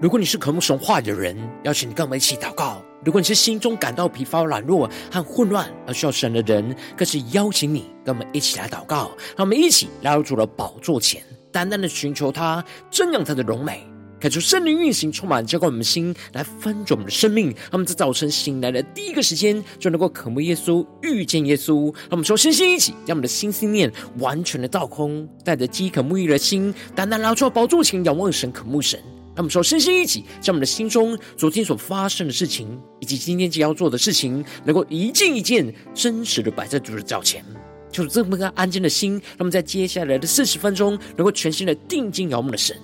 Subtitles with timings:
[0.00, 9.10] 如果你是渴慕神话的人，邀请你跟我们一起祷告；如果你是心中感到疲乏、软弱和混乱而需要神的人，更是邀请你跟我们一起来祷告。
[9.36, 11.22] 让我们一起来到主的宝座前，
[11.52, 13.86] 单单的寻求他，瞻仰他的荣美，
[14.18, 17.48] 感受圣灵运行，充满浇灌我们的心，来翻转我们的生命。
[17.48, 21.92] 让我们在早晨醒来的第一个时间，就能够渴慕耶稣、遇见耶稣。
[21.94, 28.98] 让我们说，身心一起，将我们的心思念完全的倒空，带着饥渴沐浴的心，单单来到宝座前，仰望神、渴慕神。
[29.40, 37.42] 让我们说，身心一起，将我们的心中昨天所发生的事情，以及今天将要做的事情，能够一件一件真实的摆在主的脚前，
[37.90, 39.12] 就是这么个安静的心。
[39.12, 42.76] 让我们在接下来的四十分钟，能够全心的定睛仰望的神，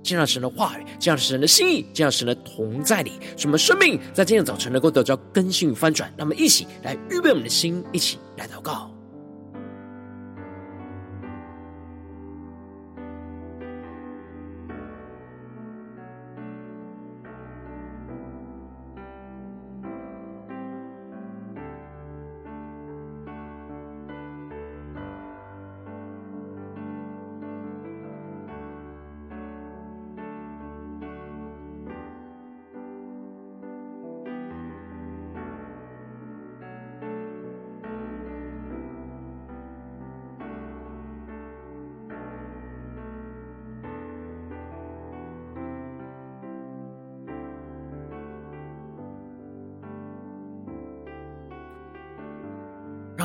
[0.00, 6.08] 这样神的话语，这样神的心意，这样神的同在里，使我们生命在今天早晨能够得到更新与翻转。
[6.16, 8.95] 那么一起来预备我们的心，一起来祷告。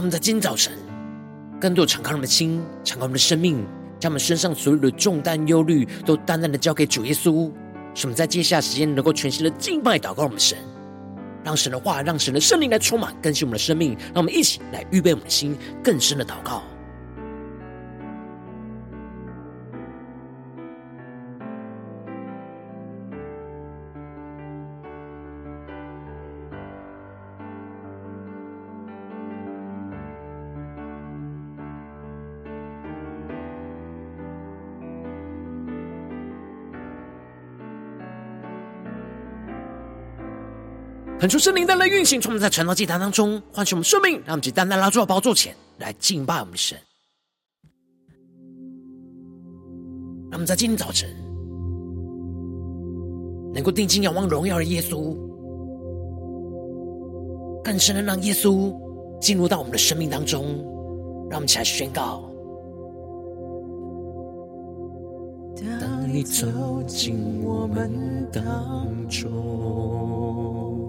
[0.01, 0.73] 让我们在今早晨，
[1.59, 3.63] 更多敞开我们的心，敞开我们的生命，
[3.99, 7.51] 将我们身上所有的重担、忧虑，都淡淡的交给主耶稣。
[7.93, 10.57] 使我们在接下来时间，能够全新的敬拜、祷告我们神，
[11.43, 13.95] 让神的话，让神的圣灵来充满、更新我们的生命。
[14.05, 16.63] 让我们一起来预备我们的心，更深的祷告。
[41.21, 46.75] 恳求圣灵带来运行，从我们在晨祷祭坛当中唤醒我们生命，让我们单单拉住宝座前来敬拜我们的神。
[50.31, 51.07] 让我们在今天早晨
[53.53, 55.15] 能够定睛仰望荣耀的耶稣，
[57.63, 58.75] 更深的让耶稣
[59.19, 60.43] 进入到我们的生命当中。
[61.29, 62.23] 让我们起来宣告：
[65.79, 70.79] 当你走进我们当中。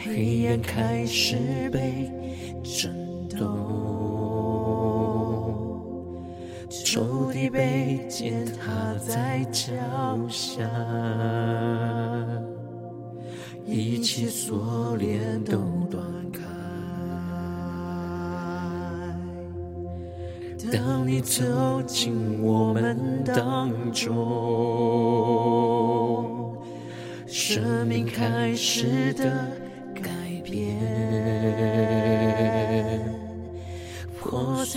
[0.00, 1.36] 黑暗开始
[1.72, 2.08] 被
[2.62, 2.94] 震
[3.28, 3.48] 动，
[6.70, 9.72] 仇敌被践踏在脚
[10.28, 10.62] 下，
[13.66, 15.58] 一切锁链都
[15.90, 16.00] 断
[16.32, 16.40] 开。
[20.72, 24.14] 当你走进我们当中，
[27.26, 29.67] 生命开始的。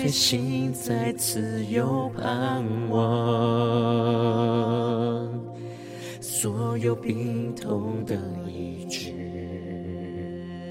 [0.02, 3.00] 破碎心再次有盼望，
[6.20, 8.16] 所有病痛的
[8.50, 9.14] 医治。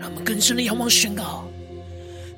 [0.00, 1.44] 让我们更深的仰望宣告：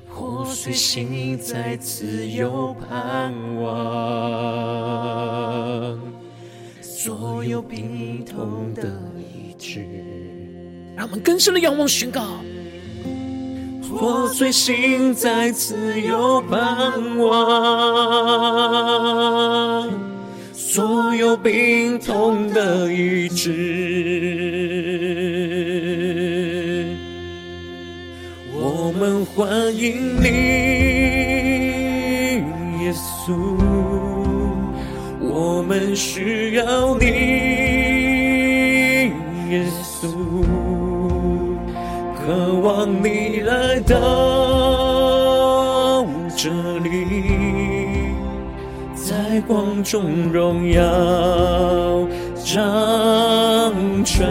[0.07, 3.69] 破碎心再次有盼望，
[6.79, 8.87] 所有病痛的
[9.17, 9.83] 医治。
[10.95, 12.37] 让我们更深的仰望宣告。
[13.99, 17.29] 破碎心在自由盼望，
[20.51, 23.51] 所有病痛的医治。
[28.55, 30.27] 我们欢迎你，
[32.83, 33.55] 耶稣，
[35.21, 37.05] 我们需要你，
[39.51, 39.63] 耶
[40.01, 40.09] 稣。
[42.25, 43.95] 渴望你来到
[46.35, 46.89] 这里，
[48.95, 50.81] 在光中荣耀
[52.43, 52.57] 掌
[54.03, 54.27] 权。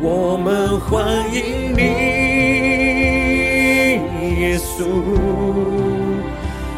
[0.00, 1.04] 我们欢
[1.34, 1.82] 迎你，
[4.42, 4.84] 耶稣，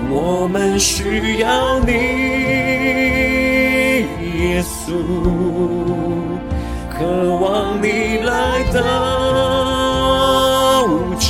[0.08, 1.92] 我们需要你，
[4.38, 4.94] 耶稣。
[6.90, 7.04] 渴
[7.36, 7.86] 望你
[8.24, 8.78] 来到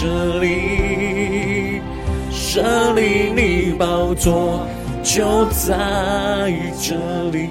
[0.08, 1.82] 这里，
[2.30, 4.66] 这里你宝座
[5.02, 6.50] 就在
[6.80, 6.96] 这
[7.30, 7.46] 里。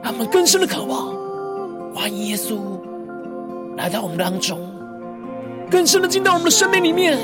[0.00, 1.12] 他们更深的渴望，
[1.92, 2.60] 欢迎耶稣
[3.76, 4.60] 来到我们当中，
[5.68, 7.18] 更深的进到我们的生命里面，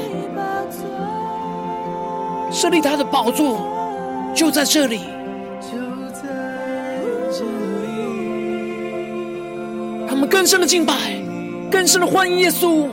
[2.50, 3.60] 设立他的宝座
[4.34, 5.02] 就在这里。
[10.30, 10.94] 更深的敬拜，
[11.70, 12.88] 更深的欢迎耶稣。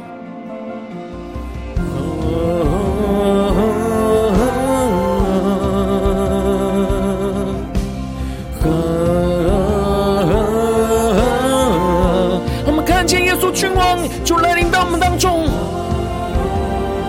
[14.23, 15.45] 就来临到我们当中，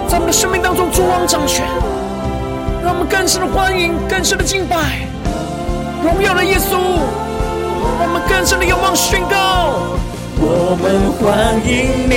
[0.06, 1.66] 在我们的生命当中主王掌权，
[2.80, 4.76] 让我们更深的欢迎，更深的敬拜，
[6.04, 6.76] 荣耀的耶稣，
[7.98, 9.97] 让我们更深的仰望宣告，
[10.70, 12.12] 我们欢迎你，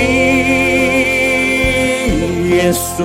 [2.54, 3.02] 耶稣，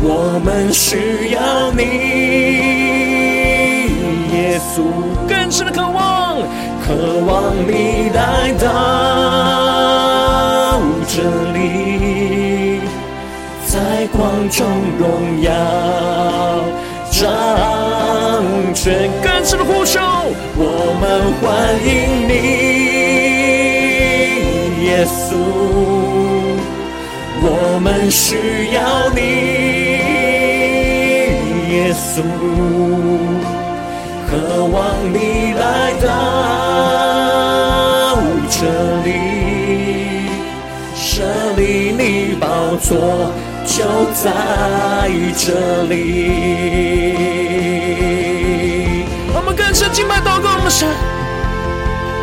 [0.00, 1.82] 我们需要你，
[4.34, 4.80] 耶稣，
[5.28, 6.40] 更深的渴望，
[6.86, 6.94] 渴
[7.26, 8.64] 望你来到。
[11.06, 11.20] 这
[11.52, 12.80] 里，
[13.66, 14.66] 在光中
[14.98, 15.52] 荣耀
[17.10, 17.30] 掌
[18.72, 20.00] 权，更深的呼求，
[20.56, 21.44] 我们欢
[21.84, 22.32] 迎你，
[25.04, 25.36] 耶稣，
[27.42, 29.20] 我们需要你，
[31.74, 32.22] 耶稣，
[34.26, 34.74] 渴望
[35.12, 36.06] 你来到
[38.48, 38.56] 这
[39.04, 39.12] 里。
[42.40, 42.90] 宝座
[43.64, 44.30] 就在
[45.36, 45.92] 这里。
[49.34, 50.88] 我们更深敬拜祷告我们神，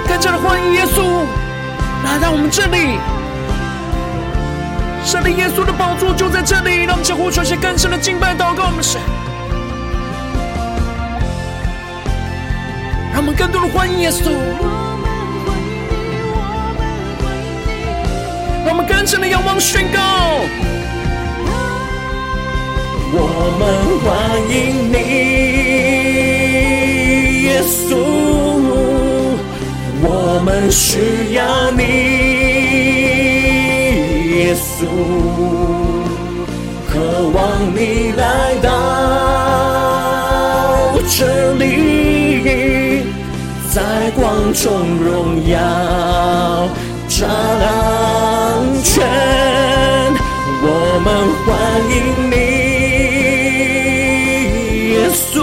[0.08, 1.26] 更加的欢迎耶稣
[2.04, 2.98] 来到我们这里。
[5.04, 9.02] 神的耶稣的宝座就在这里，让我们将呼求些更深的敬拜祷告我们的神，
[13.12, 14.32] 让我们更多的欢迎耶稣。
[18.64, 20.00] 我们更深的仰望宣告，
[23.14, 24.96] 我们欢迎你，
[27.44, 27.98] 耶稣，
[30.04, 31.84] 我们需要你，
[34.40, 34.86] 耶稣，
[36.90, 37.00] 渴
[37.30, 37.40] 望
[37.76, 38.70] 你来到
[41.08, 43.04] 这里，
[43.72, 43.82] 在
[44.16, 45.56] 光中荣耀
[47.08, 47.20] 掌
[48.84, 49.06] 权，
[50.64, 50.66] 我
[51.06, 51.08] 们
[51.46, 51.50] 欢
[51.92, 51.96] 迎
[52.32, 52.36] 你，
[54.94, 55.38] 耶稣，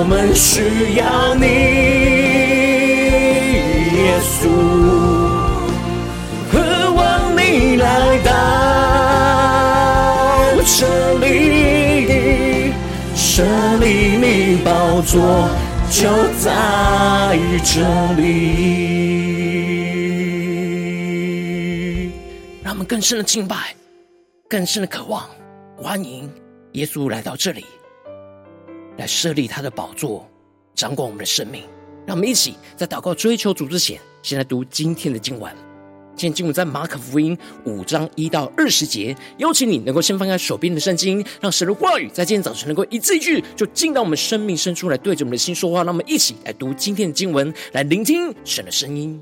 [0.00, 1.44] 我们需要你，
[3.98, 4.48] 耶稣，
[6.50, 6.56] 渴
[6.94, 8.32] 望你来到
[10.64, 10.88] 这
[11.18, 12.72] 里，
[13.14, 13.44] 设
[13.76, 15.50] 立你宝座
[15.90, 16.08] 就
[16.38, 17.82] 在这
[18.14, 18.22] 里。
[22.62, 23.76] 让我们更深的敬拜，
[24.48, 25.28] 更深的渴望，
[25.76, 26.32] 欢迎
[26.72, 27.66] 耶稣来到这里，
[29.00, 30.28] 来设立他的宝座，
[30.74, 31.62] 掌管我们的生命。
[32.06, 35.50] 让我们一起在祷告追求主之前，先来读今天的经文。
[36.14, 39.16] 今天经文在马可福音五章一到二十节。
[39.38, 45.78] 邀请你能够先翻开手边的圣经，让神的话语在今天早晨能够一字一句，就进到我们生命深处来，对着我们的心说话。
[45.78, 49.18] 让我们一起来读今天的经文，来聆听神的声音。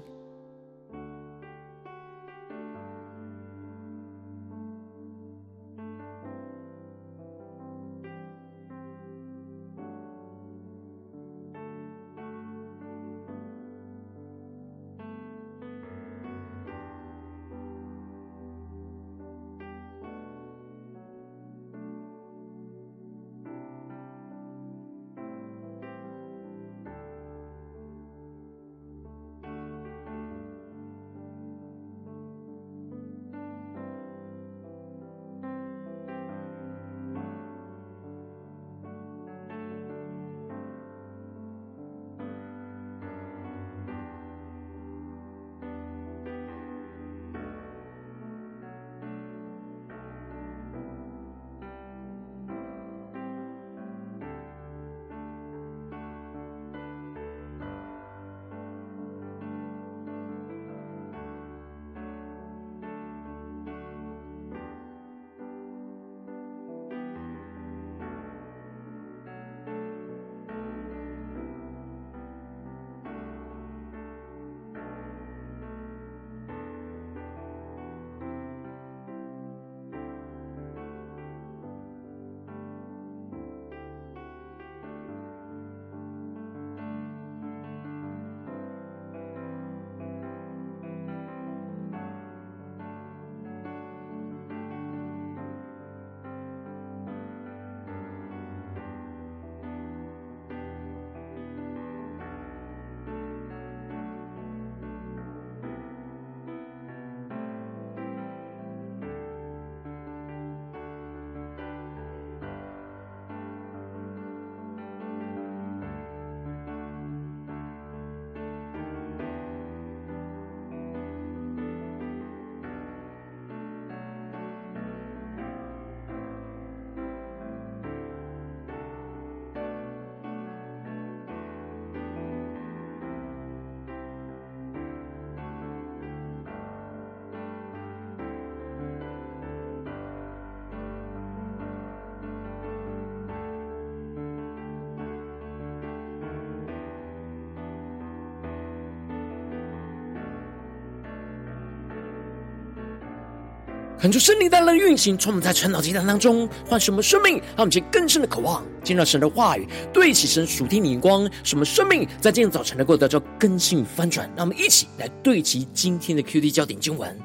[154.00, 164.31] 看出圣灵带来的运行，充满在晨祷祭坛当中，换什么生命，让我们更深的渴望，见到神的话语，对齐神属天的眼光，什么生命在今天早晨能够得到更新与翻转。
[164.37, 167.19] 让我们一起来对齐今天的 QD 焦点经文，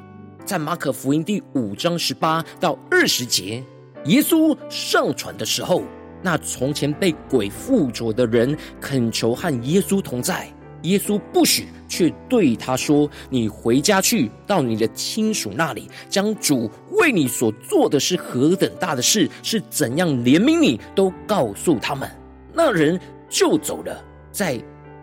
[0.46, 3.64] 在马可福音第五章十八到二十节，
[4.06, 5.84] 耶稣上船的时候，
[6.24, 10.52] 那从前被鬼附着的人恳求和耶稣同在。
[10.84, 22.10] 耶稣不许，却对他说：“你回家去，到你的亲属那里，将主为你所做的是何等大的事，是怎样怜悯你，都告诉他们。”
[22.54, 23.00] 那人
[23.30, 24.62] 就走了，在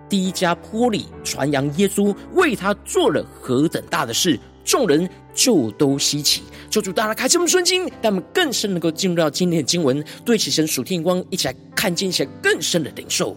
[0.09, 6.43] 低加坡里传扬耶稣为他做了何等大的事，众人就都稀奇。
[6.69, 13.37] 求主大家开启我们的心，让我们更深能够进入到今天的经文，对齐神属天光，一起来看见一些更深的领受。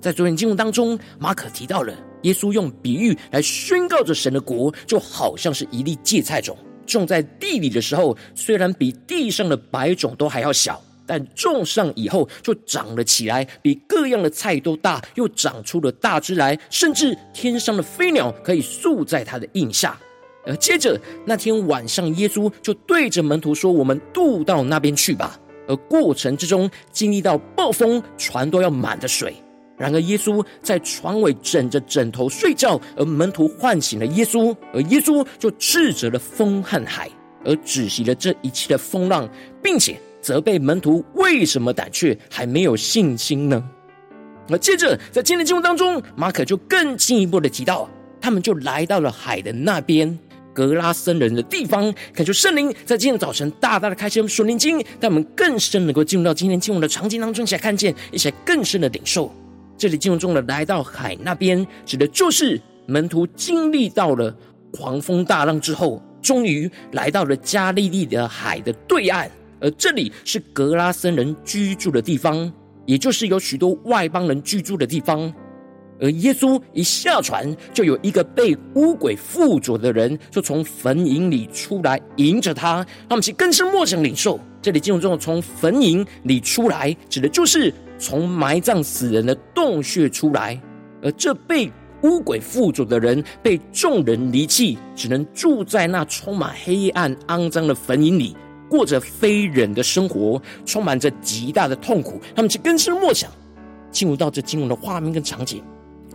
[0.00, 19.98] 在昨天经文当中，马可提到了耶稣用比喻来宣告着神的国，就好像是一粒芥菜种种在地里的时候，虽然比地上的百种都还要小，但种上以后就长了起来，比各样的菜都大，又长出了大枝来，甚至天上的飞鸟可以宿在它的荫下。
[20.44, 25.36] 而接着那天晚上，耶稣就对着门徒说：“我们渡到那边去吧。”
[25.66, 29.34] 而过程之中经历到暴风，船都要满的水。
[29.78, 37.10] 然而，耶稣在床尾枕着枕头睡觉，而门徒唤醒了耶稣，而耶稣就斥责了风和海，
[37.44, 39.28] 而止息了这一切的风浪，
[39.62, 43.62] 并且责备门徒为什么胆怯，还没有信心呢？
[44.48, 47.86] 而接着，在今天的经文当中，马可就更进一步的提到，
[48.18, 50.18] 他们就来到了海的那边，
[50.54, 59.30] 格拉森人的地方，恳求圣灵在今天早晨大大的开启我们属灵经，让我们更深能够进入到今天经文的场景当中，一起来看见，一起来更深的领受。
[59.78, 64.34] 这里经文中的来到海那边，指的就是门徒经历到了
[64.72, 69.30] 狂风大浪之后，终于来到了加利利的海的对岸，
[69.60, 72.50] 而这里是格拉森人居住的地方，
[72.86, 75.32] 也就是有许多外邦人居住的地方。
[76.00, 82.86] 而耶稣一下船，就有一个被污鬼附着的人，就从坟茔里出来迎着他。
[83.08, 84.38] 他们其更是默想领受。
[84.60, 87.72] 这里经文中的从坟茔里出来，指的就是。
[87.98, 90.60] 从埋葬死人的洞穴出来，
[91.02, 91.72] 而这被
[92.02, 98.36] 污鬼附着的人被众人离弃，只能住在那充满黑暗、肮脏的坟茔里，
[98.68, 102.20] 过着非人的生活，充满着极大的痛苦。
[102.34, 103.30] 他们就更深默想，
[103.90, 105.64] 进入到这经文的画面跟场景，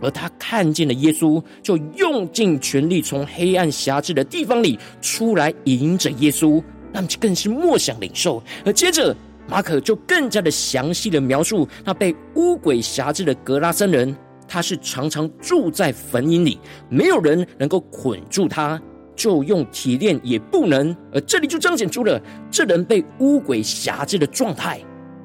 [0.02, 9.16] 而他看见了耶稣，就用尽全力从黑暗狭窄的地方里出来迎着耶稣，他们就更是默想领受，而接着。
[9.48, 14.16] 马可就更加的详细的描述那被污鬼辖制的格拉森人，
[14.46, 18.80] 他是常常住在坟茔里，没有人能够捆住他，
[19.16, 20.96] 就用铁链也不能。
[21.12, 24.80] 而这里就彰显出了这人被污鬼辖制的状态。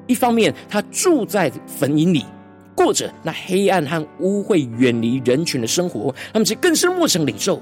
[0.08, 2.24] 一方面，他住在坟茔里，
[2.78, 7.60] 过着那黑暗和污秽、远离人群的生活，他们是更深陌生领受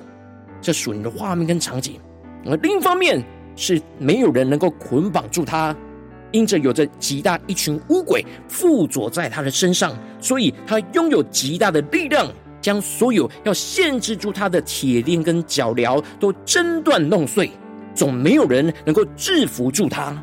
[0.61, 1.99] 这属灵的画面跟场景。
[2.45, 3.25] 而另一方面，
[3.57, 5.75] 是没有人能够捆绑住他。
[6.33, 12.31] 因着有着极大一群污鬼附着在他的身上，所以他拥有极大的力量，
[12.61, 17.51] 将所有要限制住他的铁链跟脚镣都挣断弄碎，
[17.95, 20.23] 总没有人能够制服住他。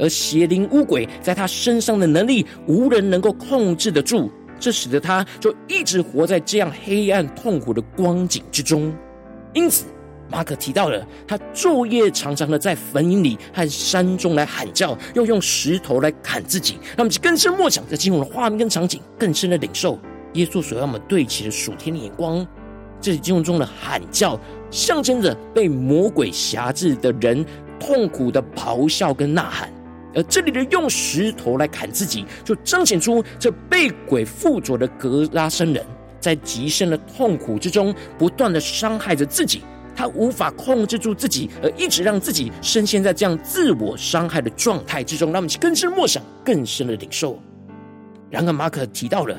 [0.00, 8.92] 而邪灵污鬼在他身上的能力，无人能够控制得住，这使得他就一直活在这样黑暗痛苦的光景之中。
[9.52, 9.84] 因此。
[10.32, 16.78] 马可提到了他昼夜常常的在坟茔里和山中来喊叫，又用石头来砍自己。
[16.96, 19.98] 那么就更深默想，在进入的画面跟场景，更深的领受
[20.34, 22.46] 耶稣所要我们对齐的属天的眼光。
[23.00, 24.38] 这里经文中的喊叫，
[24.70, 27.44] 象征着被魔鬼辖制的人
[27.80, 29.68] 痛苦的咆哮跟呐喊；
[30.14, 35.84] 而这里的用石头来砍自己，就彰显出这被鬼附着的格拉森人，
[36.20, 39.62] 在极深的痛苦之中，不断的伤害着自己。
[39.94, 47.38] 他无法控制住自己，而一直让自己深陷在这样自我伤害的状态之中，让我们更深默想、更深的领受。
[48.30, 49.38] 然而，马可提到了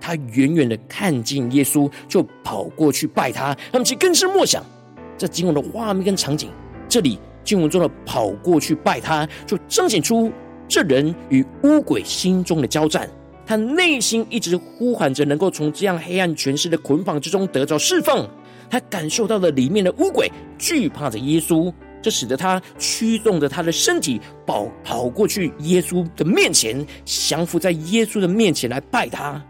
[0.00, 4.64] 他远远的看见耶稣，就跑过去拜他，让我们更深默想
[5.16, 6.50] 这经文的画面跟场景。
[6.88, 10.30] 这里经文中的跑过去拜他，就彰显出
[10.68, 13.08] 这人与乌鬼心中的交战。
[13.46, 18.28] 他内心一直呼喊着，能够从这样黑暗权势的捆绑之中得着释放。
[18.68, 29.44] 他感受到了里面的乌鬼惧怕着耶稣，这使得他驱动着他的身体跑跑过去耶稣的面前，降服在耶稣的面前来拜他。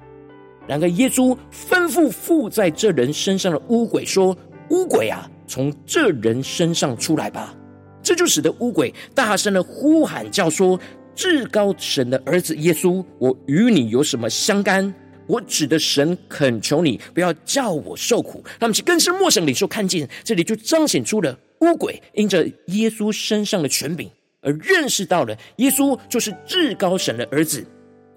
[0.66, 4.35] 然而耶稣吩咐附在这人身上的乌鬼说
[4.70, 7.54] ：“乌鬼啊，从这人身上出来吧。”
[8.02, 10.78] 这就使得乌鬼大声的呼喊叫说
[11.14, 14.92] ：“至高神的儿子耶稣，我与你有什么相干？
[15.26, 27.64] 我指的神恳求你，不要叫我受苦。”那么，其更是默想领受看见，这里就彰显出了乌鬼因着耶稣身上的权柄而认识到了耶稣就是至高神的儿子。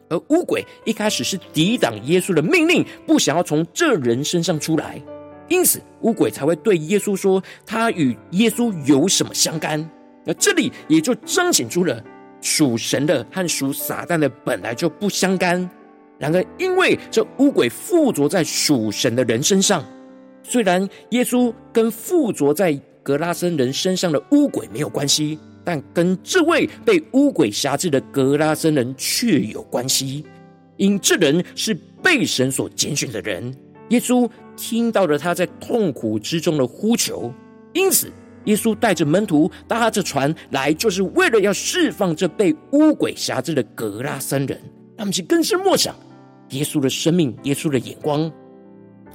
[0.09, 5.01] 而乌鬼一开始是抵挡耶稣的命令，不想要从这人身上出来。
[5.47, 9.89] 因此，污鬼才会对耶稣说：“他与耶稣有什么相干？”
[10.25, 12.01] 那这里也就彰显出了
[12.41, 15.69] 属神的和属撒旦的本来就不相干。
[16.17, 19.83] 然而，因为这乌鬼附着在属神的人身上，
[20.41, 30.23] 虽然耶稣跟附着在格拉森人身上的乌鬼没有关系，但跟这位被乌鬼辖制的格拉森人却有关系，
[30.77, 33.53] 因这人是被神所拣选的人。
[33.89, 37.31] 耶稣听到了他在痛苦之中的呼求，
[37.73, 38.11] 因此
[38.45, 44.59] 耶稣带着门徒搭着船来，就是为了要释放这被污鬼辖制的格拉森人。
[44.97, 45.95] 他们就更深默想
[46.49, 48.31] 耶稣的生命、耶稣的眼光。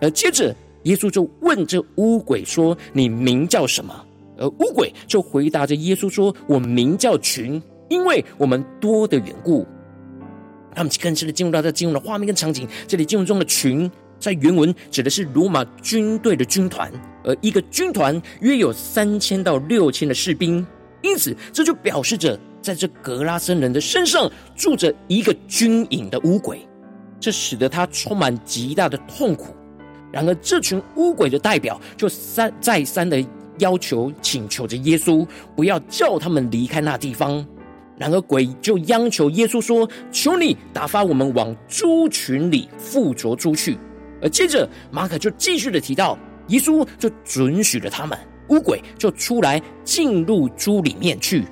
[0.00, 4.04] 而接着耶稣就问这污鬼说：“你名叫什么？”
[4.38, 9.66] 而污鬼就回答着耶稣说：“我名叫群，因为我们多的缘故。”
[10.74, 12.66] 他们就更深的进入到这进入的画面跟场景。
[12.86, 13.90] 这里进入中的群。
[14.18, 16.92] 在原文指的是罗马军队的军团，
[17.24, 20.66] 而一个军团约有三千到六千的士兵，
[21.02, 26.66] 因此这就表示着，在这格拉森人的身上住着一个军营的乌鬼，
[27.20, 29.54] 这使得他充满极大的痛苦。
[30.10, 33.22] 然而，这群乌鬼的代表就三再三的
[33.58, 37.46] 要求、请求着耶稣，不要叫他们离开那地方。
[37.96, 43.76] 然而，鬼就央求耶稣说：“求你打发我们往猪群里附着出去。”
[44.20, 51.44] 而接着，马可就继续的提到，耶稣就准许了他们，乌鬼就出来进入猪里面去。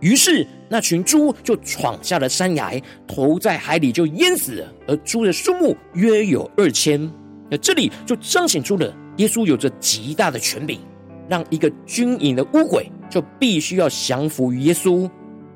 [0.00, 4.72] 于是，那群猪就闯下了山崖，投在海里就淹死了。
[4.88, 7.10] 而猪的数目约有二千。
[7.48, 10.80] 那这里就彰显出了耶稣有着极大的权柄，
[11.28, 15.08] 让一个军营的乌鬼就必须要降服于耶稣。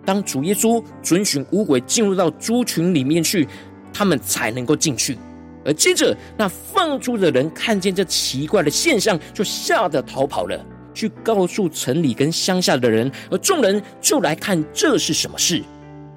[0.04, 3.48] 当主耶稣准许乌鬼进入到猪群里面去，
[3.92, 5.18] 他们才能够进去。
[5.66, 13.10] 而接着，那放猪的人看见这奇怪的现象，就吓得逃跑了，去告诉城里跟乡下的人。
[13.30, 15.62] 而众人就来看这是什么事。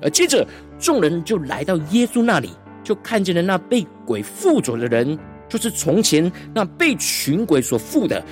[0.01, 0.47] 而接着，
[0.79, 2.51] 众人就来到耶稣那里，
[2.83, 5.17] 就看见了那被鬼附着的人，
[5.49, 8.23] 就是从前那被群鬼所附的，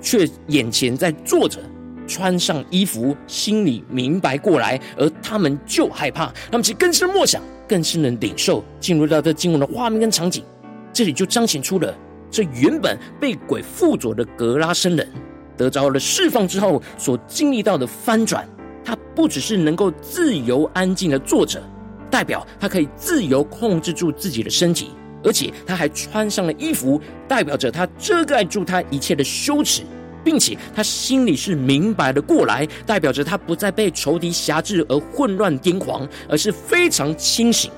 [0.00, 1.58] 却眼前在坐着，
[2.06, 7.42] 穿上衣服，心里明白过来，而他们就害怕，他们其实更深默想。
[7.68, 10.44] 更是能领受进入到这经文的画面跟场景，
[10.92, 11.94] 这里就彰显出了
[12.30, 15.08] 这原本被鬼附着的格拉森人
[15.56, 18.48] 得着了释放之后所经历到的翻转。
[18.84, 21.62] 他不只是能够自由安静的坐着，
[22.10, 24.90] 代表他可以自由控制住自己的身体，
[25.22, 29.82] 而且他还穿上了衣服，代表着他遮盖住他一切的羞耻。
[30.24, 37.70] 并且他心里是明白的过来，代表着他不再被仇敌辖制而混乱癫狂，而是非常清醒。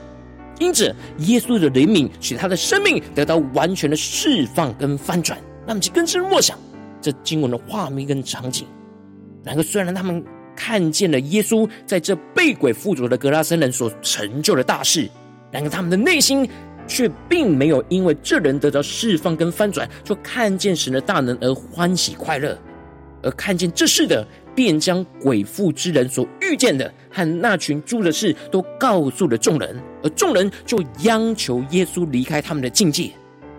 [0.59, 5.39] 因着耶稣的怜悯，使他的生命得到完全的释放跟翻转。
[5.67, 6.59] 那么就更深默想
[7.01, 8.67] 这经文的画面跟场景。
[9.43, 15.09] 然而，虽然他们看见了耶稣在这被鬼附着的格拉森人所成就的大事，
[15.51, 16.49] 然而他们的内心。
[16.87, 22.59] 却并没有因为这人得到释放跟翻转，就看见神的大能而欢喜快乐，
[23.23, 33.11] 而看见这事的，便将鬼附之人所遇见的和那群猪的事都告诉了众人，而众人就央求耶稣离开他们的境界。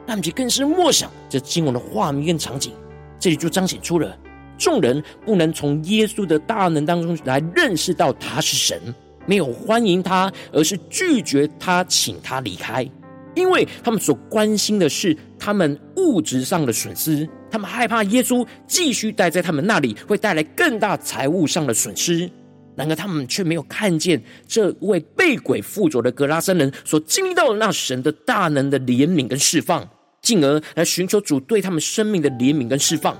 [0.07, 2.73] 他们就更是默想这经文的画面跟场景，
[3.19, 4.15] 这里就彰显出了
[4.55, 8.79] 众人不能从耶稣的大能当中来认识到他是神，
[9.25, 12.88] 没有欢迎他，而是拒绝他，请他离开。
[13.36, 22.30] 因为他们所关心的是他们物质上的损失，他们害怕耶稣继续待在他们那里会带来更大财务上的损失。
[22.76, 29.88] 然而他们却没有看见这位被鬼附着的格拉森人所经历到那神的大能的怜悯跟释放，
[30.21, 33.17] 进而来寻求主对他们生命的怜悯跟释放。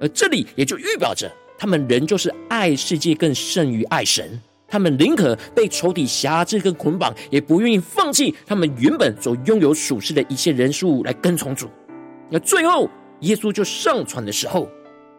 [0.00, 4.40] 而这里也就预表着他们仍旧是爱世界更胜于爱神。
[4.68, 11.68] 他们宁可被仇敌辖制跟捆绑，也不愿意放弃他们原本所拥有属世的一切人数来跟从主。
[12.28, 14.68] 那最后，耶稣就上船的时候，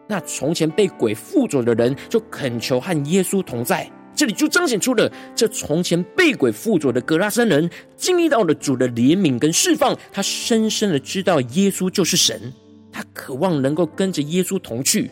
[0.06, 3.90] 那从前被鬼附着的人就恳求和耶稣同在。
[4.14, 12.52] 这里就彰显出了这从前被鬼附着的革拉森人经历到了主的怜悯跟释放，他深深的知道耶稣就是神，
[12.90, 15.08] 他渴望能够跟着耶稣同去。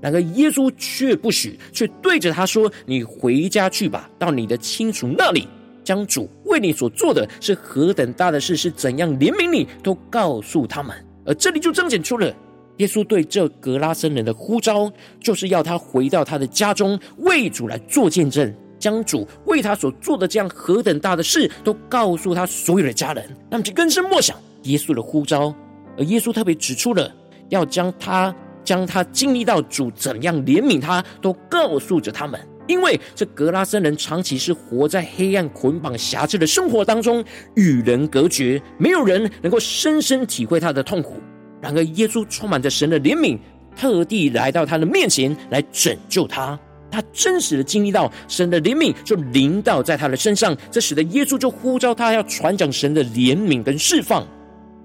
[0.00, 5.46] 然而耶稣却不许，却对着他说：“你回家去吧，到你的亲属那里，
[5.84, 12.34] 将主为你所做的是何等大的事，是怎样怜悯你，都告诉他们。”而这里就彰显出了
[12.78, 23.22] 耶稣对这格拉森人的呼召，就是要他回到他的家中，为主来做见证，将主为他所做的这样何等大的事，都告诉他所有的家人。
[23.50, 25.54] 那么就更深莫想耶稣的呼召，
[25.98, 27.14] 而耶稣特别指出了
[27.50, 28.34] 要将他。
[28.70, 32.38] 将他经历到主怎样怜悯他，都告诉着他们。
[32.68, 37.24] 因为这格拉森人长期是活在黑暗捆绑辖制的生活当中，
[37.56, 41.14] 与人隔绝，没有人能够深深体会他的痛苦。
[41.60, 43.36] 然而，耶稣充满着神的怜悯，
[43.74, 46.56] 特地来到他的面前来拯救他。
[46.92, 54.24] 他真实的经历到神的怜悯，就临到在他的身上，这使得耶稣就呼召他要传讲神的怜悯跟释放。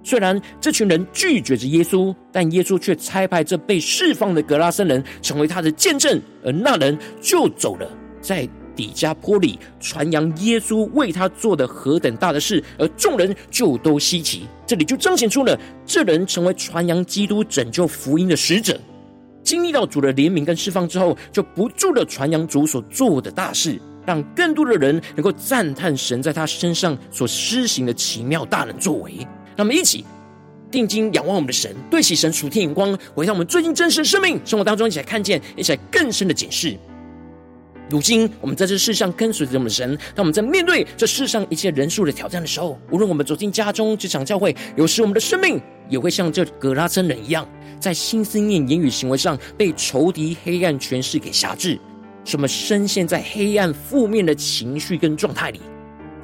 [0.05, 7.89] 虽然这群人拒绝着耶稣，但耶稣却差派这被释放的格拉森人成为他的见证，而那人就走了，
[8.21, 14.43] 在底加坡里传扬耶稣为他做的何等大的事，而众人就都稀奇。
[14.67, 18.79] 这里就彰显出了这人成为传扬基督拯救福音的使者，
[19.41, 29.25] 经历到主的怜悯跟释放之后，就不住的传扬主所做的大事，让更多的人能够赞叹神在他身上所施行的奇妙大能作为。
[29.55, 30.05] 让我们一起
[30.69, 36.77] 定睛仰望我们的神，对齐神属天眼光，回到我们最近真实的生命生活当中，一起来看见，一起来更深的解释。
[37.87, 47.47] 如今我们在这世上跟随着我们的神，当我们在面对这世上一切人数的挑战的时候，无论我们走进家中、职场、教会，有时我们的生命也会像这格拉森人一样，
[47.79, 51.79] 在心思念、言语、行为上被仇敌黑暗权势给辖制，
[52.25, 55.61] 使我们深陷在黑暗负面的情绪跟状态里。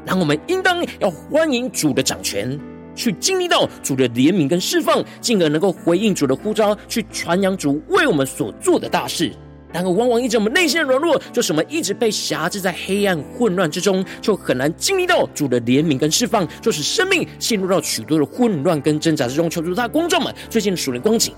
[0.04, 2.60] 然后我们应当要欢迎主的掌权。
[2.96, 9.32] 去经历到主的怜悯跟释放，进而能够回应主的呼召，去传扬主为我们所做的大事。
[9.74, 19.50] 然而，往往因着我们内心的软弱，就是我们一直被辖制在黑暗混乱之中，就很难经历到主的怜悯跟释放，就使生命陷入到许多的混乱跟挣扎之中。
[19.50, 21.34] 求主他公众们最近的属灵光景。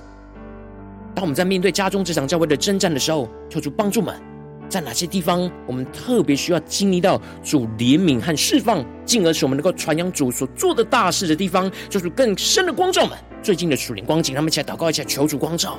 [1.13, 4.33] 当我们在面对家中这场教会的征战的时候，求主帮助们。
[4.69, 13.17] 在哪些地方，我们特别需要经历到主怜悯和释放，进而使我们能够传扬主所做的大事的地方，就是更深的光照们。
[13.41, 15.78] 最近的属灵光景，他们一起来祷告一下，求主光照。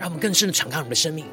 [0.00, 1.26] 让我们更深的敞开我们的生命，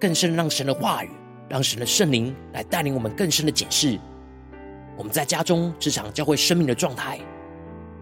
[0.00, 1.10] 更深让神的话语，
[1.48, 3.96] 让神的圣灵来带领我们更深的检视
[4.96, 7.20] 我们在家中、职场、教会生命的状态，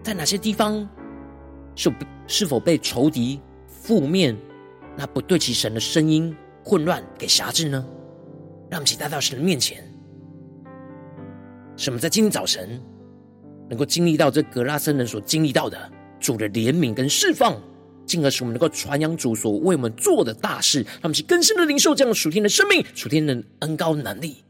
[0.01, 0.89] 在哪些地方
[1.75, 1.93] 是
[2.25, 4.35] 是否被仇敌负面
[4.97, 7.85] 那不对齐神的声音混乱给辖制呢？
[8.71, 9.83] 让我们一起带到神的面前，
[11.77, 12.81] 什么在今天早晨
[13.69, 15.77] 能够经历到这格拉森人所经历到的
[16.19, 17.55] 主的怜悯跟释放。
[18.05, 24.44] 进而使我们能够传扬主所为我们做的大事，他们是更深的领受这样的属天的生命、属天的恩高能力。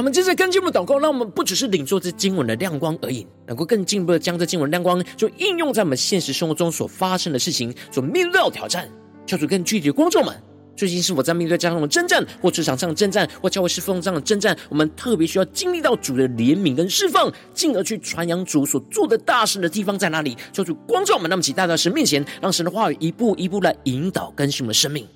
[0.00, 8.88] 让我们接着更进一步祷告，让我们不只是领受这经文的亮光而已，能够更进一步的将这经文亮光就应用在我们现实生活中所发生的事情，所面对的挑战，
[9.26, 10.34] 求主更具体的光照们。
[10.74, 14.56] 最近是否在面对这样的征战，或职场上的征战，或教会侍奉上的征战？
[14.70, 20.34] 我们特别需要经历到主的怜悯跟释放，进而去传扬主所做的大事的地方在哪里？
[20.50, 25.06] 求主光照我们，那么起带到神面前，让神的话语一步一步来引导更新我们的生命。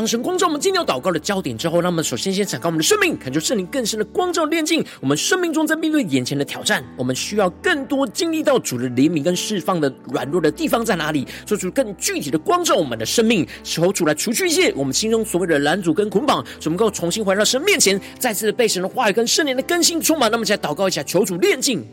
[0.00, 11.28] 当神光照我们今天要祷告的焦点之后，让我们首先先敞开我们的生命，恳求圣灵更深的光照炼净我们生命中在面对眼前的挑战，我们需要更多经历到主的怜悯跟释放的软弱的地方在哪里？
[11.44, 20.30] 做出更具体的光照我们的生命，求主来除去一些我们心中所谓的拦阻跟捆绑，使我们能够重新回到神面前，再次被神的话语跟圣灵的更新充满。
[20.30, 21.84] 那么，再祷告一下，求主炼净。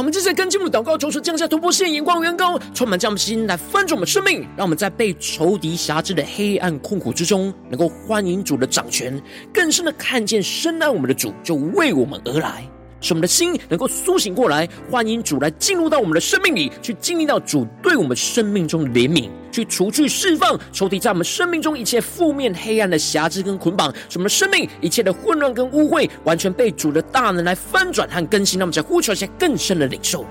[0.00, 12.66] 我们正在跟进我们祷告，求主降下突破性眼光，远高，充满将我们心来翻转我们生命，让我们在被仇敌辖制的黑暗困苦之中，能够欢迎主的掌权，更深的看见深爱我们的主就为我们而来，
[13.00, 19.28] 使我们的心能够苏醒过来，欢迎主来进入到我们的生命里，去经历到主对我们生命中的怜悯。
[19.52, 28.60] 去除去释放仇敌在我们生命中一切负面黑暗的瑕疵跟捆绑，使我们的生命一切的混乱跟污秽，完全被主的大能来翻转和更新。
[28.60, 30.24] 让我们再呼求一下更深的领受。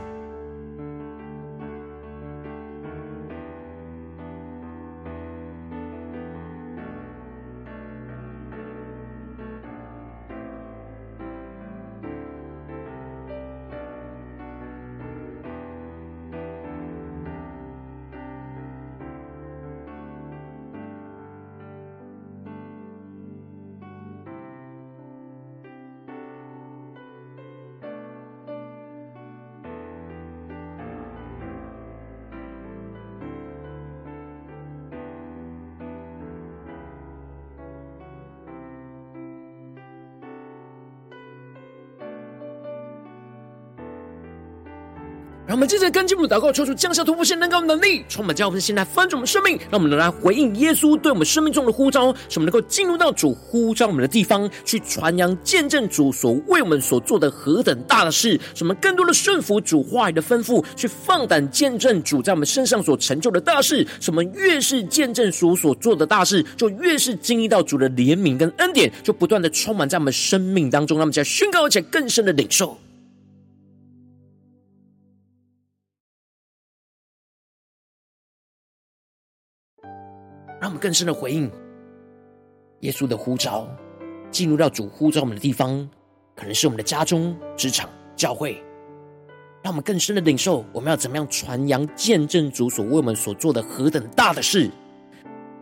[45.49, 53.87] 让我们接着跟进我们的祷告，求主降下突破性能高能力，充满教会，现在翻转我们生命，让我们能来回应耶稣对我们生命中的呼召，使我们能够进入到主呼召。
[53.87, 63.83] 我们的地方，去传扬见证主所为我们所做的何等大的事，使我们更多的顺服主话语的吩咐，去放胆见证主在我们身上所成就的大事。
[63.99, 72.77] 使我们越是见证主所做的大事，就越是经历到主的怜悯跟恩典，就不断的充满在我们生命当中，让我们在宣告而且更深的领受。
[80.79, 81.51] 更深的回应
[82.79, 83.67] 耶稣的呼召，
[84.31, 85.87] 进入到主呼召我们的地方，
[86.35, 88.63] 可能是我们的家中、职场、教会。
[89.61, 94.71] 让我们更深的领受，我们要怎么样传扬、见证主所为我们所做的何等大的事，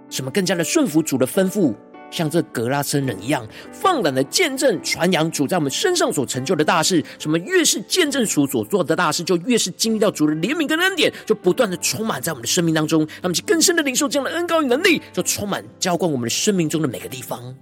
[0.07, 1.73] 什么更加的顺服主的吩咐。
[2.09, 7.03] 像这格拉森人一样，放胆的见证传扬主在我们身上所成就的大事。
[7.19, 13.07] 什么越是见证主所做的大事，就越是经历到主的怜悯跟恩典，就不断的充满在我们的生命当中。
[13.21, 17.55] 那么，更深的领受这样的恩高与能力，就充满浇灌我们的生命中的每个地方。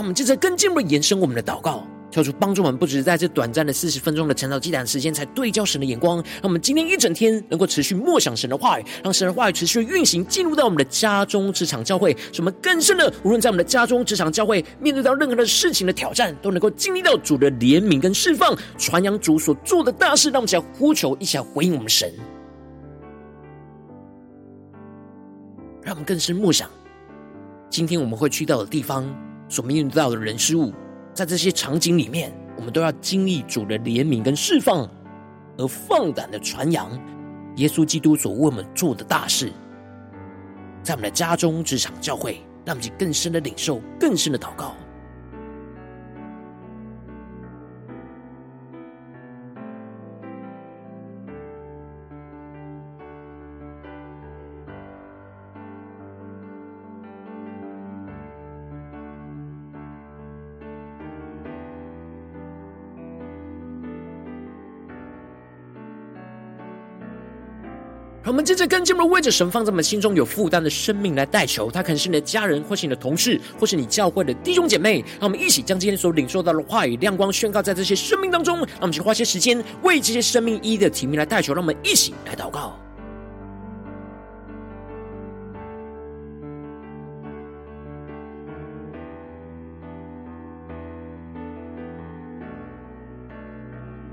[0.00, 6.16] 让我们接着更进一步延伸我们的祷告，跳出帮助我们，不只是在这短暂的四十分钟的晨祷祭坛时间，才对焦神的眼光。
[6.16, 20.30] 让我们今天一整天能够持续默想神的话语，让神的话语持续运行，进入到我们的家中、职场、教会，使我们更深的，无论在我们的家中、职场、教会，面对到任何的事情的挑战，都能够经历到主的怜悯跟释放，传扬主所做的大事。
[20.30, 22.10] 让我们一起来呼求，一起来回应我们神。
[25.82, 26.70] 让我们更深默想，
[27.68, 29.04] 今天我们会去到的地方。
[29.50, 30.72] 所面对到的人事物，
[31.12, 34.88] 在这些场景里面，我们都要经历主的怜悯跟释放，
[35.58, 36.88] 而放胆的传扬
[37.56, 39.52] 耶稣基督所为我们做的大事，
[40.84, 44.74] 在我们的家中、职场、教会，让我们更深的领受、更深的祷告。
[68.30, 75.04] 我们接着跟进我们为着神放在我们心中有负担的生命来代求，他可能是你的家人，或是你的同事，或是你教会的弟兄姐妹。
[75.18, 78.58] 让我们一起将今天所领受到的话语亮光宣告在这些生命当中。
[78.58, 81.52] 让我们去花些时间为这些生命一的提名来代求。
[81.52, 82.78] 让我们一起来祷告。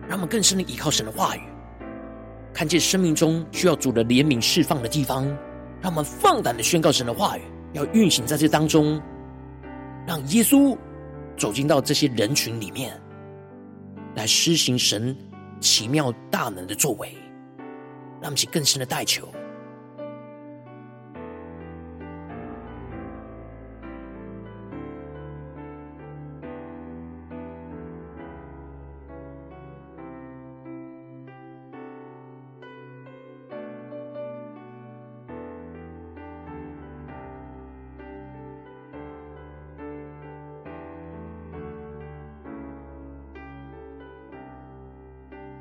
[0.07, 1.41] 让我们更深的依靠神的话语，
[2.57, 5.27] 看见生命中需要主的怜悯释放的地方，
[5.79, 7.41] 让我们放胆的宣告神的话语，
[7.73, 8.99] 要运行在这当中，
[10.07, 10.75] 让耶稣
[11.37, 12.99] 走进到这些人群里面，
[14.15, 15.15] 来施行神
[15.59, 17.15] 奇妙大能的作为，
[18.19, 19.29] 让我们起更深的代求。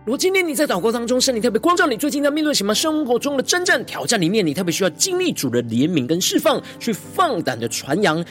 [0.07, 8.25] 如果今天你在祷告当中，圣灵特别光照你，最近在面对什么生活中的征战挑战里面，你特别需要经历主的怜悯跟释放，去放胆的传扬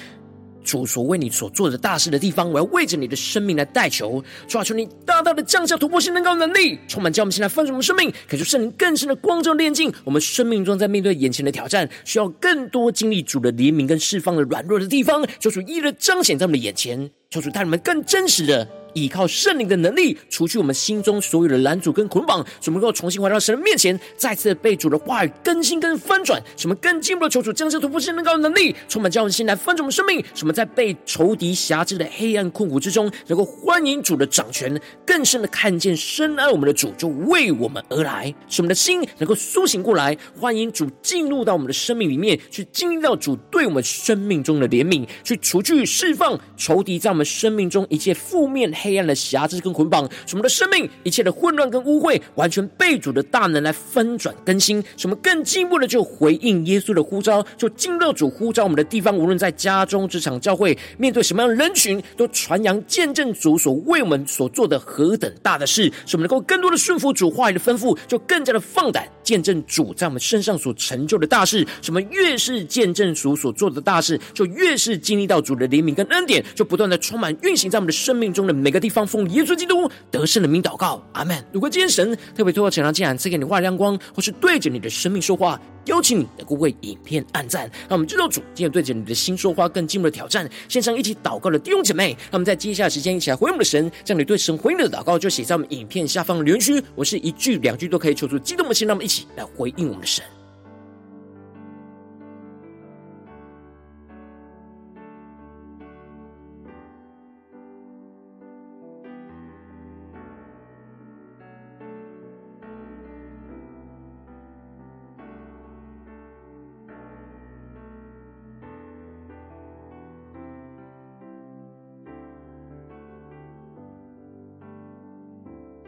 [0.64, 2.50] 主所为你所做的大事的地方。
[2.50, 18.66] 我要为着你的生命来代求，求你大大的降下突破性能高能力，充满叫我们现在丰盛的生命，可以说圣灵更深的光照炼净我们生命中在面对眼前的挑战，需要更多经历主的怜悯跟释放的软弱的地方，求主一一的彰显在我们的眼前，求主带你们更真实的。
[18.96, 26.42] 依靠圣灵的能力，除去我们心中所有的拦阻跟捆绑，使我们能够重新回到神的面前，再次被主的话语更新跟翻转。
[26.56, 30.24] 使我们更进一步的求主将这突破性能高的能力，充满叫我们心来翻转我们生命。
[30.34, 38.34] 使我们在被仇敌辖制的黑暗困苦之中，能够欢迎主的掌权，更深的看见深爱我们的主就为我们而来。
[38.48, 48.72] 使我们的心能够苏醒过来，欢迎主进入到我们的生命里面，去经历到主对我们生命中的怜悯，去除去释放仇敌在我们生命中一切负面。
[48.86, 54.82] 黑暗的辖制跟捆绑，使我们的生命一切的混乱跟污秽，完全被主的大能来翻转更新。
[54.96, 65.92] 使我们更进一步的就回应耶稣的呼召，就进入主呼召我们的地方，无论在家中、职场、教会，面对什么样的人群，都传扬见证主所为我们所做的何等大的事。
[66.06, 71.66] 使我们能够更多的顺服主话语的吩咐，就更加的放胆见证主在我们身上所成就的大事。
[71.82, 79.06] 什么越是见证主所做的大事，就越是经历到主的怜悯跟恩典，就不断的充满运行在我们的生命中的每个地方。
[79.06, 81.44] 奉耶稣基督得胜的名祷告，阿门。
[81.52, 90.50] 如果今天神特别透过《晨光见证》赐给你话亮光，或是对着你的生命说话，邀请你能够为影片按赞，让我们知道主今天对着你的心说话，更进一步的挑战。
[90.68, 96.84] 线上一起祷告的弟兄姐妹，让我们在接下来时间一起来回应我们的神，将你对神回应的祷告就写在我们影片下方的留言区。
[96.96, 100.24] 我是一句两句都可以求出激动的心，让我们一起来回应我们的神。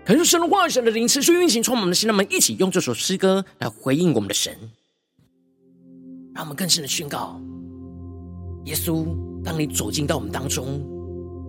[0.08, 2.08] 可是神的话语，神的灵持续运行，充满我们的心。
[2.08, 4.58] 那我们一起用这首诗歌来回应我们的神，
[6.34, 7.38] 让我们更深的宣告：
[8.64, 9.06] 耶稣，
[9.44, 10.82] 当你走进到我们当中，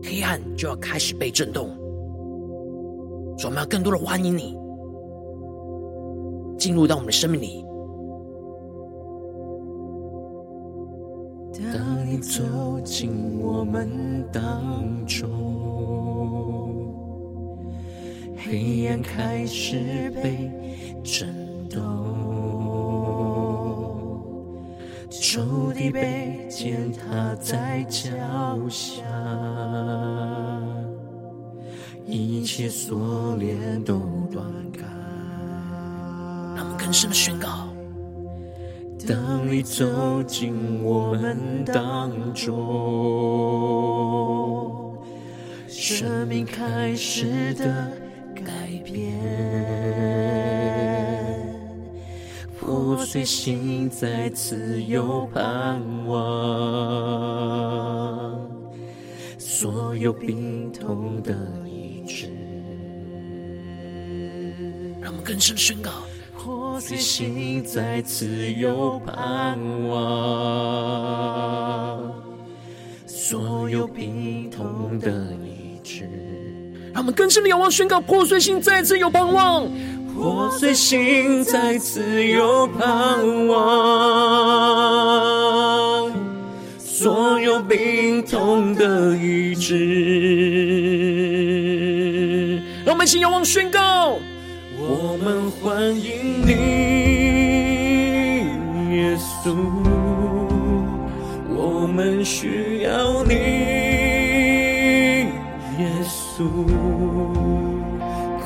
[0.02, 1.68] 黑暗就要开始被震动。
[3.38, 4.56] 所以我们要更多的欢迎你
[6.58, 7.64] 进入到我们的生命里。
[11.52, 12.42] 当你走
[12.84, 13.88] 进我们
[14.32, 16.07] 当中。
[18.50, 20.50] 黑暗开始被
[21.04, 21.28] 震
[21.68, 21.82] 动，
[25.10, 28.08] 仇敌被践踏在脚
[28.70, 29.02] 下，
[32.06, 34.00] 一切锁链都
[34.32, 34.80] 断开。
[36.56, 37.68] 让我们更深的宣告：
[39.06, 42.56] 当你走进我们当中，
[45.68, 48.07] 生命开始的。
[52.58, 56.18] 破碎心再次有盼望，
[59.38, 61.34] 所有病痛的
[61.66, 62.28] 医治。
[65.00, 65.90] 让我们更深宣告：
[66.36, 69.58] 破碎心再次有盼
[69.88, 70.02] 望，
[73.06, 75.10] 所有病痛的
[75.44, 76.27] 医治。
[76.92, 79.68] 让我们更深的仰望宣告：破碎心再次有盼望。
[80.14, 83.56] 破碎心再次有盼望，
[86.76, 89.76] 所有病痛的医治。
[92.84, 94.18] 让我们一起仰望宣告，
[94.76, 96.50] 我们欢迎你，
[98.96, 99.54] 耶稣，
[101.54, 103.36] 我们需要你，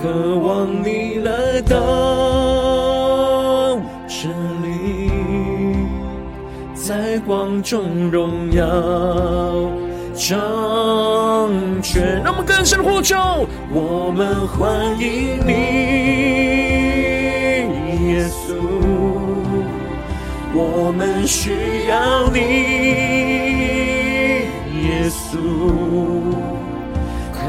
[0.00, 1.76] 渴望你来到
[4.08, 4.28] 这
[4.62, 5.10] 里，
[6.74, 8.64] 在光中荣耀
[10.14, 10.30] 掌
[11.82, 12.22] 权。
[12.24, 13.14] 让我们更深的呼求，
[13.70, 15.52] 我们欢迎你，
[18.08, 18.54] 耶稣，
[20.54, 22.40] 我们需要你，
[24.82, 25.36] 耶稣，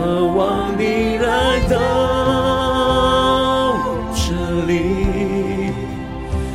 [0.03, 1.77] 渴望你来到。
[4.13, 4.33] 这
[4.67, 5.71] 里，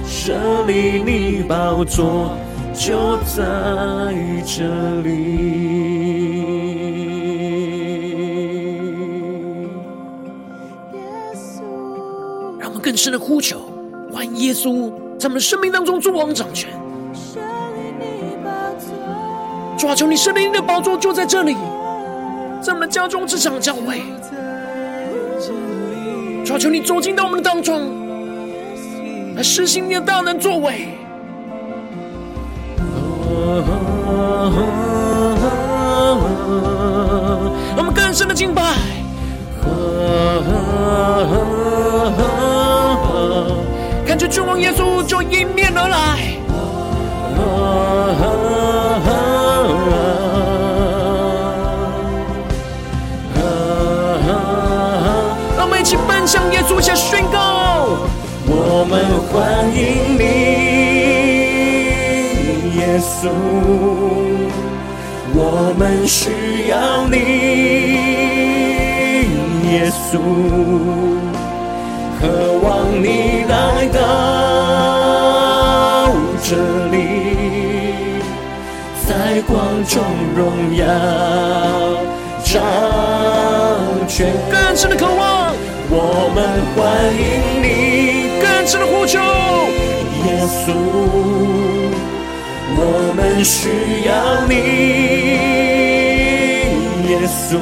[0.05, 2.36] 这里你宝座
[2.74, 4.12] 就在
[4.44, 5.09] 这里。
[12.59, 13.62] 让我们更深的呼求，
[14.12, 16.68] 欢迎耶稣在我们的生命当中作王掌权。
[19.78, 21.57] 主啊，求你圣灵的宝座就在这里，
[22.61, 24.02] 在我们的家中、职场、教会。
[26.44, 28.06] 主啊，求你走进到我们的当中。
[29.36, 30.88] 来施行你的大能作为，
[37.76, 38.74] 我们更深的敬拜，
[63.18, 63.30] 耶稣，
[65.34, 66.30] 我们需
[66.68, 67.16] 要你，
[69.72, 70.20] 耶稣，
[72.20, 72.22] 渴
[72.62, 72.68] 望
[73.02, 73.52] 你来
[73.88, 73.98] 到
[76.44, 76.54] 这
[76.92, 76.96] 里，
[79.08, 79.10] 在
[79.48, 80.00] 光中
[80.36, 80.38] 荣
[80.76, 80.86] 耀
[82.44, 82.62] 掌
[84.06, 85.52] 权，更深的渴望，
[85.90, 86.38] 我们
[86.76, 86.78] 欢
[87.12, 87.20] 迎
[87.62, 87.66] 你。
[88.70, 89.18] 的呼求，
[90.26, 90.68] 耶稣，
[92.81, 93.68] 我们需
[94.07, 94.12] 要
[94.47, 94.55] 你，
[97.09, 97.59] 耶稣，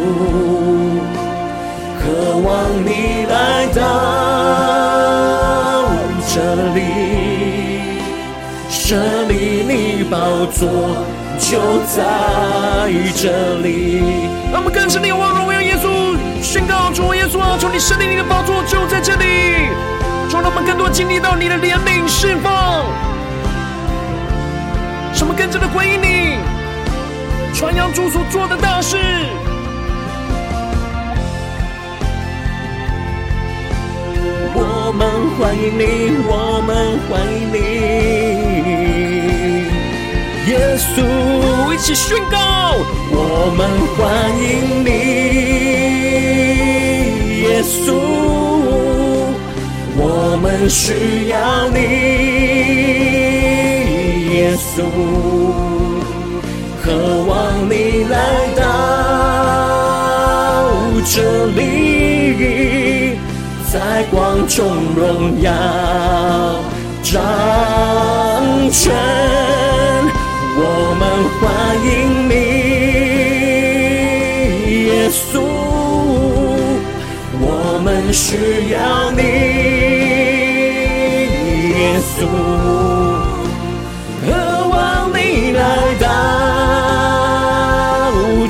[1.98, 2.02] 渴
[2.44, 2.46] 望
[2.84, 3.80] 你来到
[6.28, 6.34] 这
[6.74, 6.78] 里，
[8.68, 8.86] 这
[9.26, 10.60] 里你宝座
[11.38, 11.50] 就
[11.86, 11.96] 在
[13.16, 13.66] 这里。
[14.52, 19.24] 让我们更深的仰望荣耀耶稣，宣告主耶稣啊，求你设立你的宝座就在这里。
[20.30, 22.52] 让我们更多经历到你的怜悯释放，
[25.36, 26.38] 更加的回应你，
[27.54, 28.96] 传扬主所做的大事。
[34.54, 35.06] 我们
[35.36, 35.84] 欢迎你，
[36.26, 37.58] 我们欢迎你，
[40.50, 40.96] 耶稣，
[41.74, 42.38] 一起宣告，
[43.10, 44.00] 我们欢
[44.40, 44.90] 迎你，
[47.42, 47.76] 耶稣。
[49.98, 51.78] 我们需要你，
[54.46, 54.84] 耶稣，
[56.80, 56.84] 渴
[57.26, 58.14] 望你来
[58.54, 58.62] 到
[61.04, 61.58] 这里，
[63.72, 64.54] 在光中
[64.94, 65.50] 荣耀
[67.02, 67.10] 掌
[68.70, 68.94] 权。
[70.58, 70.62] 我
[71.00, 71.02] 们
[71.40, 71.42] 欢
[71.84, 71.90] 迎
[72.28, 72.32] 你，
[74.86, 75.42] 耶稣，
[77.40, 77.44] 我
[77.82, 78.76] 们需要
[79.10, 79.20] 你。
[81.74, 81.80] 耶
[82.14, 82.22] 稣，
[85.66, 86.06] 来到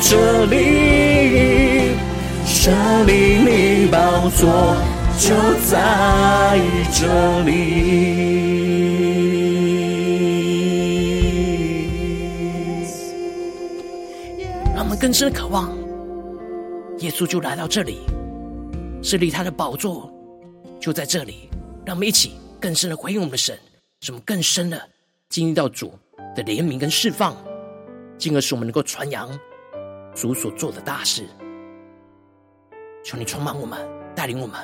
[0.02, 1.96] 这里，
[2.44, 2.70] 设
[3.04, 4.76] 立你宝座
[5.18, 6.60] 就在
[6.92, 7.06] 这
[7.44, 7.50] 里。
[14.74, 15.74] 让我们更深的渴望，
[16.98, 18.00] 耶稣就来到这里，
[19.02, 20.12] 设立他的宝座
[20.78, 21.48] 就在这里。
[21.86, 22.32] 让我们一起。
[22.58, 23.56] 更深的回应我们的神，
[24.00, 24.82] 使我们更深的
[25.28, 25.92] 经历到主
[26.34, 27.36] 的怜悯跟释放，
[28.18, 29.28] 进而使我们能够传扬
[30.14, 31.26] 主所做的大事。
[33.04, 33.78] 求你充满我们，
[34.14, 34.58] 带领我们，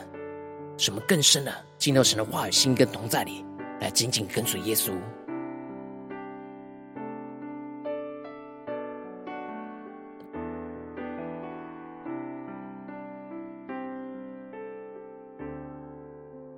[0.77, 3.45] 使我们更深的进入神的话语、心跟同在里，
[3.81, 4.93] 来紧紧跟随耶稣。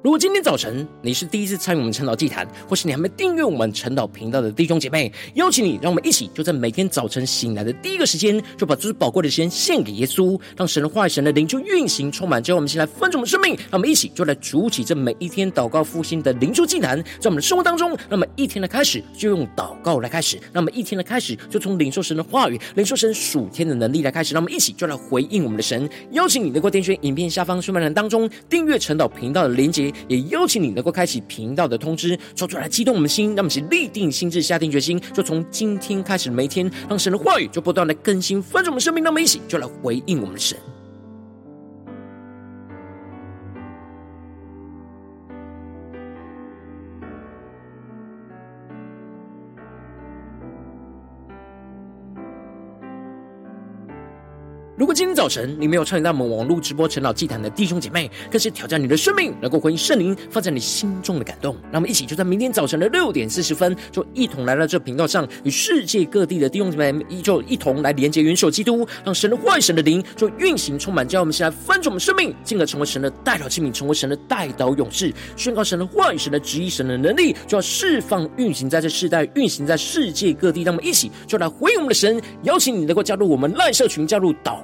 [0.05, 12.43] 如果今天早晨你是第一次参与我们晨祷祭坛，或是你还没订阅我们晨祷频道的弟兄姐妹，邀请你，让我们一起就在每天早晨醒来的第一个时间，就把最宝贵的时间献给耶稣，让神的话语、神的灵就运行充满。
[12.43, 25.89] 之后我们先来分盛我们生命，让我们一起就来筑起这每一天祷告复兴的灵修祭坛，在我们的生活当中，那么一天的开始就用祷告来开始，那么一天的开始就从领受神的话语、领受神属天的能力来开始，让我们一起就来回应我们的神。
[26.11, 29.94] 邀请你能够点选影片下方说明栏当中订阅晨祷频道的连结。
[30.09, 40.59] 也邀请你能够开启频道的通知，说出来激动我们的心，让我们一起立定心智，下定决心，就从今天开始，每一天让神的话语就不断的更新，翻转我们生命，让我们一起就来回应我们的神。
[54.77, 61.55] 如果今天早晨你没有参与到我们网络直播晨祷祭坛的弟兄姐妹，更是挑战你的生命，能够回应圣灵放在你心中的感动。
[61.71, 80.65] 让我们一起就在明天早晨的六点四十分，就一同来到这频道上，与世界各地的弟兄姐妹依旧一同来连接元首基督，让神的话语、神的灵就运行充满，叫我们先来翻转我们生命，进而成为神的代祷器皿，成为神的代祷勇士，宣告神的话语、神的旨意、神的能力，就要释放运行在这世代，运行在世界各地。
[80.65, 84.64] 让我们一起就来回应我们的神，邀请你能够加入我们赖社群，加入祷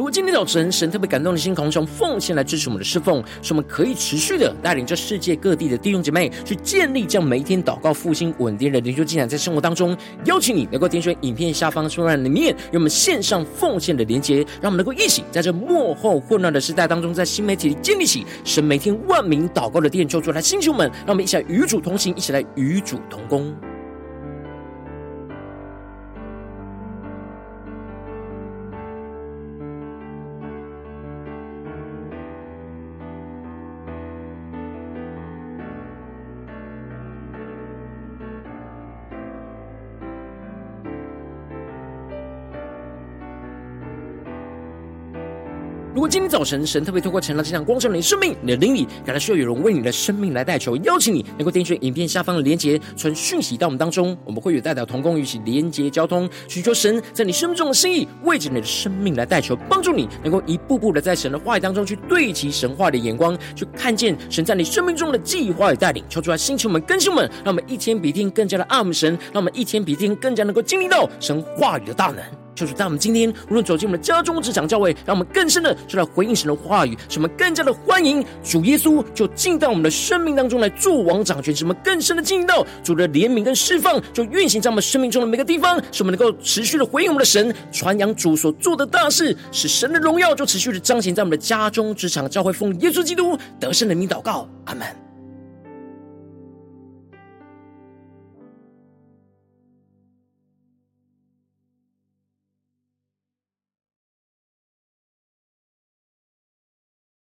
[0.00, 9.94] 如果今天早晨神特别感动的心，同时奉献来支持我们的侍奉，使我们可以持续的带领着世界各地的弟兄姐妹去建立这样每一天祷告复兴稳定的灵修进展，在生活当中，
[10.24, 23.54] 邀请你能够点选影片下方说明里面有我们线上奉献的连结，让我们能够一起在这幕后混乱的时代当中，在新媒体里建立起神每天万名祷告的殿，就主来星球们，让我们一起来与主同行，一起来与主同工。
[46.10, 72.39] 今天早晨神特别透过晨祷这场光照你的生命，你的灵里感到需要有人为你的生命来代求，邀请你能够点选影片下方的连结，传讯息到我们当中，我们会有代表同工，与其连结交通，寻求神在你生命中的心意，为着你的生命来代求，帮助你能够一步步的在神的话语当中去对齐神话的眼光，去看见神在你生命中的计划与带领，求出来星球们、更新们，让我们一天比一天更加的爱慕神，让我们一天比一天更加能够经历到神话语的大能。
[72.54, 95.09] 就是在我们今天无论走进我们的家中、职场、教会，让我们更深的就来回应神的话语，使我们更加的欢迎主耶稣就进到我们的生命当中来做王掌权，使我们更深的进到主的怜悯跟释放，就运行在我们生命中的每个地方，使我们能够持续的回应我们的神，传扬主所做的大事，使神的荣耀就持续的彰显在我们的家中、职场、教会，奉耶稣基督得胜的名祷告，阿门。